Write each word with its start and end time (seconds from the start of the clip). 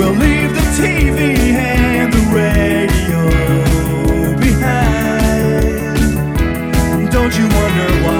We'll 0.00 0.14
leave 0.14 0.54
the 0.54 0.62
TV 0.80 1.18
and 1.52 2.10
the 2.10 2.20
radio 2.34 3.20
behind. 4.40 6.00
Don't 7.12 7.36
you 7.36 7.46
wonder 7.46 7.88
why? 8.06 8.19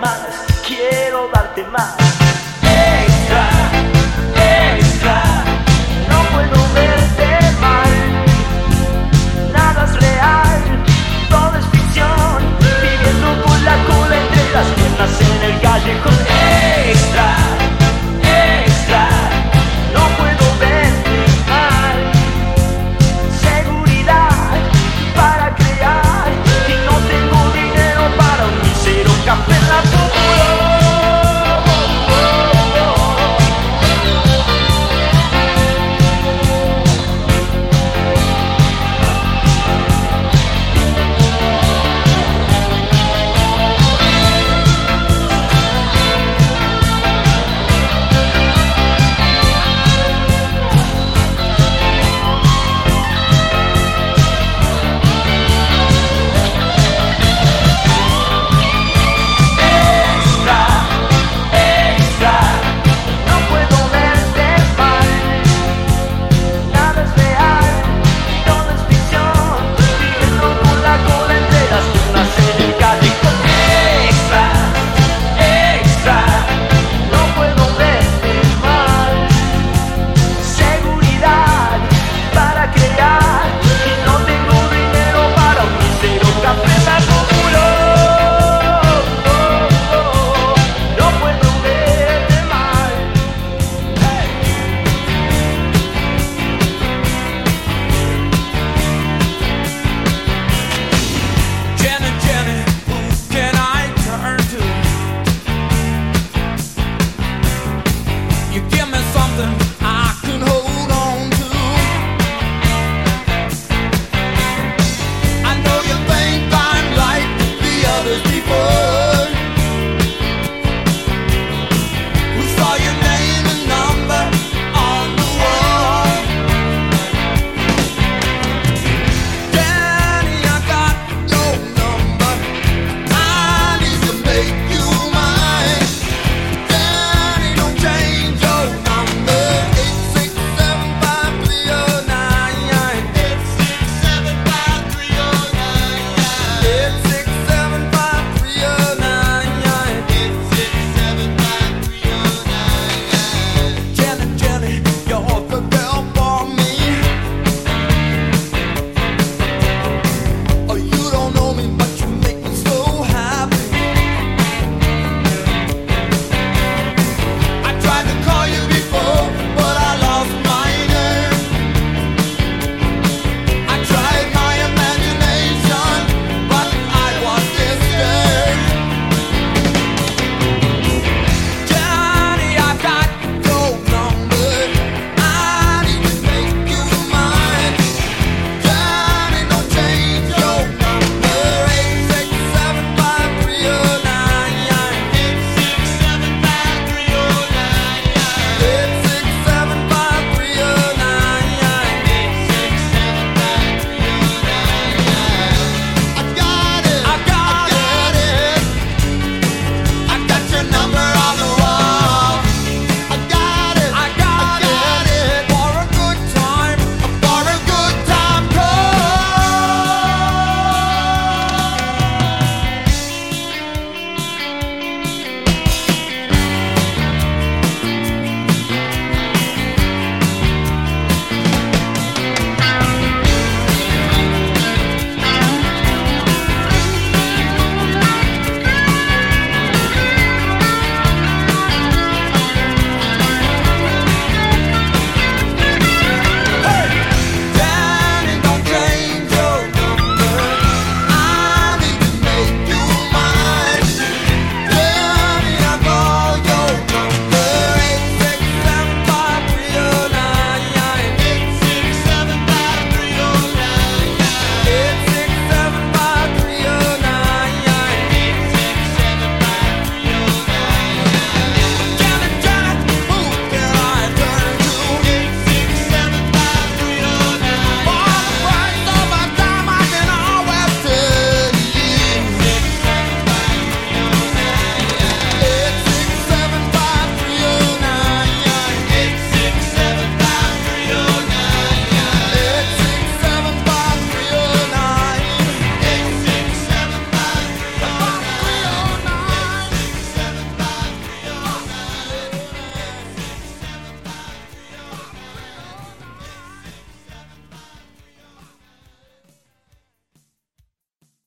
Puedo 0.00 0.45